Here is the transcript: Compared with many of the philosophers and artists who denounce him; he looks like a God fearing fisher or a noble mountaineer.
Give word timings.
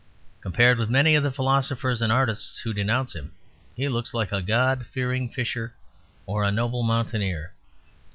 Compared 0.41 0.79
with 0.79 0.89
many 0.89 1.13
of 1.13 1.21
the 1.21 1.31
philosophers 1.31 2.01
and 2.01 2.11
artists 2.11 2.57
who 2.63 2.73
denounce 2.73 3.13
him; 3.13 3.33
he 3.75 3.87
looks 3.87 4.15
like 4.15 4.31
a 4.31 4.41
God 4.41 4.87
fearing 4.87 5.29
fisher 5.29 5.75
or 6.25 6.43
a 6.43 6.51
noble 6.51 6.81
mountaineer. 6.81 7.53